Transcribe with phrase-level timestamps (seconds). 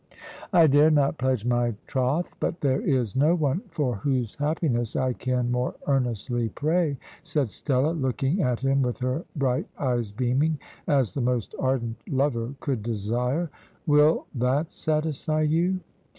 [0.51, 5.13] "I dare not pledge my troth, but there is no one for whose happiness I
[5.13, 11.13] can more earnestly pray," said Stella, looking at him with her bright eyes beaming as
[11.13, 13.51] the most ardent lover could desire.
[13.85, 15.81] Will that satisfy you?